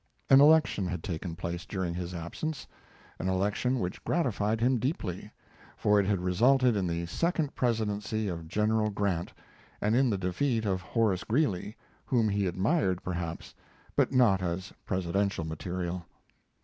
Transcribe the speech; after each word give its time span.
An 0.31 0.41
election 0.41 0.87
had 0.87 1.03
taken 1.03 1.35
place 1.35 1.63
during 1.63 1.93
his 1.93 2.15
absence 2.15 2.65
an 3.19 3.27
election 3.29 3.79
which 3.79 4.03
gratified 4.03 4.59
him 4.59 4.79
deeply, 4.79 5.29
for 5.77 5.99
it 5.99 6.07
had 6.07 6.21
resulted 6.21 6.75
in 6.75 6.87
the 6.87 7.05
second 7.05 7.53
presidency 7.53 8.27
of 8.27 8.47
General 8.47 8.89
Grant 8.89 9.31
and 9.79 9.95
in 9.95 10.09
the 10.09 10.17
defeat 10.17 10.65
of 10.65 10.81
Horace 10.81 11.23
Greeley, 11.23 11.77
whom 12.03 12.29
he 12.29 12.47
admired 12.47 13.03
perhaps, 13.03 13.53
but 13.95 14.11
not 14.11 14.41
as 14.41 14.73
presidential 14.87 15.45
material. 15.45 16.07